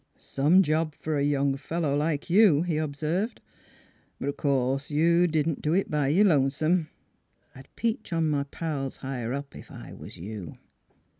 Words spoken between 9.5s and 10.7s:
if I was you."